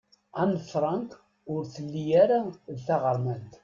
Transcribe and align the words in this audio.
Anne 0.41 0.57
Frank 0.71 1.09
ur 1.53 1.61
telli 1.73 2.05
ara 2.23 2.39
d 2.73 2.77
taɣermant. 2.85 3.53